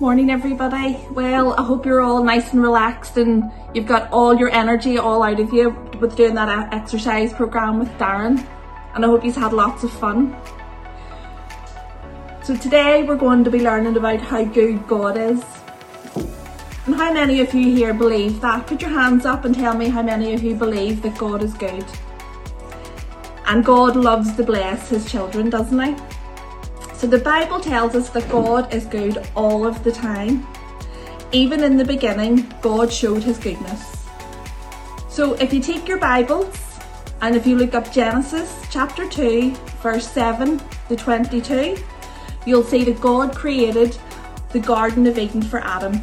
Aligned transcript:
Morning 0.00 0.30
everybody. 0.30 0.98
Well, 1.12 1.52
I 1.52 1.62
hope 1.62 1.86
you're 1.86 2.00
all 2.00 2.24
nice 2.24 2.52
and 2.52 2.60
relaxed 2.60 3.16
and 3.18 3.52
you've 3.72 3.86
got 3.86 4.10
all 4.10 4.34
your 4.34 4.50
energy 4.50 4.98
all 4.98 5.22
out 5.22 5.38
of 5.38 5.52
you 5.52 5.70
with 6.00 6.16
doing 6.16 6.34
that 6.34 6.48
uh, 6.48 6.68
exercise 6.74 7.32
program 7.32 7.78
with 7.78 7.88
Darren. 7.98 8.44
And 8.94 9.04
I 9.04 9.08
hope 9.08 9.24
you've 9.24 9.36
had 9.36 9.52
lots 9.52 9.84
of 9.84 9.92
fun. 9.92 10.36
So 12.42 12.56
today 12.56 13.04
we're 13.04 13.16
going 13.16 13.44
to 13.44 13.50
be 13.50 13.60
learning 13.60 13.96
about 13.96 14.20
how 14.20 14.42
good 14.44 14.88
God 14.88 15.16
is. 15.16 15.44
And 16.86 16.96
how 16.96 17.12
many 17.12 17.40
of 17.40 17.54
you 17.54 17.72
here 17.76 17.94
believe 17.94 18.40
that? 18.40 18.66
Put 18.66 18.82
your 18.82 18.90
hands 18.90 19.24
up 19.24 19.44
and 19.44 19.54
tell 19.54 19.76
me 19.76 19.88
how 19.88 20.02
many 20.02 20.32
of 20.32 20.42
you 20.42 20.56
believe 20.56 21.02
that 21.02 21.16
God 21.16 21.44
is 21.44 21.54
good. 21.54 21.84
And 23.46 23.64
God 23.64 23.94
loves 23.94 24.34
to 24.36 24.42
bless 24.42 24.88
his 24.88 25.08
children, 25.08 25.48
doesn't 25.48 25.78
he? 25.78 25.94
So 27.02 27.08
the 27.08 27.18
Bible 27.18 27.58
tells 27.58 27.96
us 27.96 28.10
that 28.10 28.28
God 28.28 28.72
is 28.72 28.86
good 28.86 29.26
all 29.34 29.66
of 29.66 29.82
the 29.82 29.90
time. 29.90 30.46
Even 31.32 31.64
in 31.64 31.76
the 31.76 31.84
beginning, 31.84 32.46
God 32.60 32.92
showed 32.92 33.24
his 33.24 33.38
goodness. 33.38 34.06
So 35.08 35.34
if 35.34 35.52
you 35.52 35.58
take 35.58 35.88
your 35.88 35.98
Bibles 35.98 36.56
and 37.20 37.34
if 37.34 37.44
you 37.44 37.56
look 37.56 37.74
up 37.74 37.92
Genesis 37.92 38.64
chapter 38.70 39.08
2, 39.08 39.50
verse 39.82 40.06
7 40.06 40.60
to 40.90 40.94
22, 40.94 41.76
you'll 42.46 42.62
see 42.62 42.84
that 42.84 43.00
God 43.00 43.34
created 43.34 43.98
the 44.52 44.60
Garden 44.60 45.04
of 45.08 45.18
Eden 45.18 45.42
for 45.42 45.58
Adam. 45.58 46.00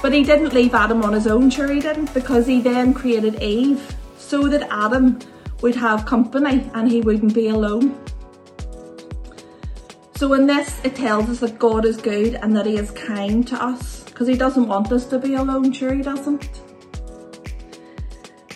But 0.00 0.14
he 0.14 0.22
didn't 0.22 0.54
leave 0.54 0.72
Adam 0.72 1.02
on 1.02 1.12
his 1.12 1.26
own, 1.26 1.50
sure 1.50 1.70
he 1.70 1.80
didn't, 1.80 2.14
because 2.14 2.46
he 2.46 2.62
then 2.62 2.94
created 2.94 3.42
Eve 3.42 3.94
so 4.16 4.48
that 4.48 4.66
Adam 4.70 5.18
would 5.60 5.74
have 5.74 6.06
company 6.06 6.70
and 6.72 6.90
he 6.90 7.02
wouldn't 7.02 7.34
be 7.34 7.48
alone. 7.48 7.94
So 10.16 10.32
in 10.32 10.46
this, 10.46 10.80
it 10.82 10.96
tells 10.96 11.28
us 11.28 11.40
that 11.40 11.58
God 11.58 11.84
is 11.84 11.98
good 11.98 12.36
and 12.36 12.56
that 12.56 12.64
he 12.64 12.78
is 12.78 12.90
kind 12.92 13.46
to 13.48 13.62
us 13.62 14.02
because 14.04 14.26
he 14.26 14.34
doesn't 14.34 14.66
want 14.66 14.90
us 14.90 15.04
to 15.08 15.18
be 15.18 15.34
alone, 15.34 15.72
sure 15.72 15.92
he 15.92 16.00
doesn't. 16.00 16.62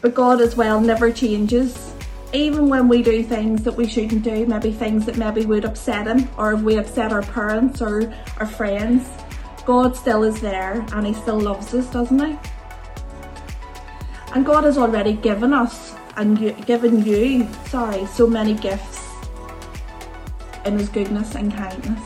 But 0.00 0.14
God 0.14 0.40
as 0.40 0.54
well 0.54 0.80
never 0.80 1.10
changes. 1.10 1.92
Even 2.32 2.68
when 2.68 2.86
we 2.86 3.02
do 3.02 3.24
things 3.24 3.64
that 3.64 3.72
we 3.72 3.88
shouldn't 3.88 4.22
do, 4.22 4.46
maybe 4.46 4.70
things 4.70 5.04
that 5.06 5.16
maybe 5.16 5.44
would 5.46 5.64
upset 5.64 6.06
him 6.06 6.28
or 6.38 6.52
if 6.52 6.60
we 6.60 6.76
upset 6.76 7.12
our 7.12 7.22
parents 7.22 7.82
or 7.82 8.14
our 8.38 8.46
friends, 8.46 9.08
God 9.66 9.96
still 9.96 10.22
is 10.22 10.40
there 10.40 10.86
and 10.92 11.04
he 11.04 11.12
still 11.12 11.40
loves 11.40 11.74
us, 11.74 11.90
doesn't 11.90 12.24
he? 12.24 12.38
And 14.32 14.46
God 14.46 14.62
has 14.62 14.78
already 14.78 15.14
given 15.14 15.52
us 15.52 15.96
and 16.16 16.38
given 16.66 17.04
you, 17.04 17.48
sorry, 17.66 18.06
so 18.06 18.28
many 18.28 18.54
gifts 18.54 18.97
in 20.64 20.78
his 20.78 20.88
goodness 20.88 21.34
and 21.34 21.52
kindness. 21.52 22.02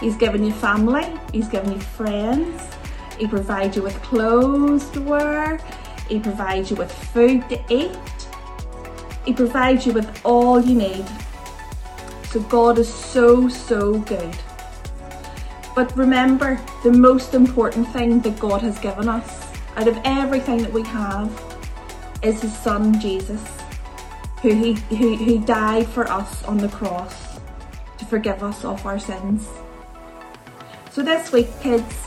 He's 0.00 0.16
given 0.16 0.44
you 0.44 0.52
family, 0.52 1.16
he's 1.32 1.48
given 1.48 1.72
you 1.72 1.78
friends, 1.78 2.60
he 3.18 3.28
provides 3.28 3.76
you 3.76 3.82
with 3.82 3.94
clothes 4.02 4.90
to 4.90 5.00
wear, 5.00 5.60
he 6.08 6.18
provides 6.18 6.70
you 6.70 6.76
with 6.76 6.90
food 6.90 7.48
to 7.50 7.60
eat, 7.72 7.96
he 9.24 9.32
provides 9.32 9.86
you 9.86 9.92
with 9.92 10.20
all 10.24 10.60
you 10.60 10.74
need. 10.74 11.06
So 12.30 12.40
God 12.40 12.78
is 12.78 12.92
so, 12.92 13.48
so 13.48 13.98
good. 14.00 14.36
But 15.76 15.96
remember, 15.96 16.60
the 16.82 16.92
most 16.92 17.34
important 17.34 17.88
thing 17.92 18.20
that 18.22 18.38
God 18.40 18.60
has 18.62 18.78
given 18.80 19.08
us 19.08 19.46
out 19.76 19.86
of 19.86 19.98
everything 20.04 20.58
that 20.62 20.72
we 20.72 20.82
have 20.82 21.30
is 22.22 22.42
his 22.42 22.56
son 22.58 23.00
Jesus, 23.00 23.40
who, 24.42 24.50
he, 24.54 24.72
who, 24.96 25.16
who 25.16 25.38
died 25.44 25.86
for 25.86 26.10
us 26.10 26.42
on 26.44 26.58
the 26.58 26.68
cross 26.68 27.31
forgive 28.04 28.42
us 28.42 28.64
of 28.64 28.84
our 28.86 28.98
sins. 28.98 29.48
So 30.90 31.02
this 31.02 31.32
week, 31.32 31.48
kids, 31.60 32.06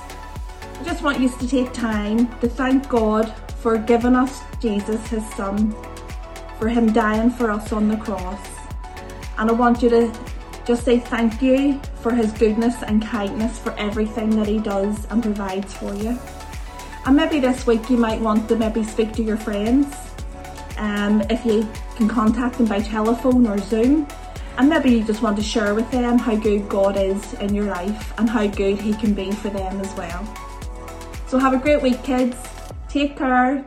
I 0.79 0.83
just 0.83 1.01
want 1.01 1.19
you 1.19 1.29
to 1.29 1.47
take 1.47 1.73
time 1.73 2.27
to 2.39 2.47
thank 2.47 2.87
God 2.87 3.33
for 3.59 3.77
giving 3.77 4.15
us 4.15 4.41
Jesus, 4.59 5.05
his 5.07 5.27
son, 5.33 5.75
for 6.59 6.67
him 6.67 6.93
dying 6.93 7.31
for 7.31 7.49
us 7.49 7.71
on 7.71 7.87
the 7.87 7.97
cross. 7.97 8.47
And 9.37 9.49
I 9.49 9.53
want 9.53 9.81
you 9.81 9.89
to 9.89 10.13
just 10.65 10.83
say 10.83 10.99
thank 10.99 11.41
you 11.41 11.79
for 12.01 12.13
his 12.13 12.31
goodness 12.33 12.83
and 12.83 13.01
kindness 13.01 13.57
for 13.59 13.71
everything 13.73 14.29
that 14.31 14.47
he 14.47 14.59
does 14.59 15.05
and 15.05 15.21
provides 15.23 15.73
for 15.73 15.93
you. 15.95 16.19
And 17.05 17.15
maybe 17.15 17.39
this 17.39 17.67
week 17.67 17.89
you 17.89 17.97
might 17.97 18.19
want 18.19 18.47
to 18.49 18.55
maybe 18.55 18.83
speak 18.83 19.13
to 19.13 19.23
your 19.23 19.37
friends. 19.37 19.95
Um, 20.77 21.21
if 21.29 21.45
you 21.45 21.67
can 21.95 22.07
contact 22.07 22.57
them 22.57 22.67
by 22.67 22.81
telephone 22.81 23.47
or 23.47 23.57
Zoom 23.59 24.07
and 24.57 24.69
maybe 24.69 24.89
you 24.91 25.03
just 25.03 25.21
want 25.21 25.37
to 25.37 25.43
share 25.43 25.75
with 25.75 25.89
them 25.91 26.17
how 26.17 26.35
good 26.35 26.69
God 26.69 26.97
is 26.97 27.33
in 27.35 27.53
your 27.53 27.65
life 27.65 28.13
and 28.17 28.29
how 28.29 28.47
good 28.47 28.79
He 28.79 28.93
can 28.93 29.13
be 29.13 29.31
for 29.31 29.49
them 29.49 29.81
as 29.81 29.93
well. 29.95 30.25
So 31.27 31.37
have 31.37 31.53
a 31.53 31.57
great 31.57 31.81
week, 31.81 32.03
kids. 32.03 32.37
Take 32.87 33.17
care. 33.17 33.65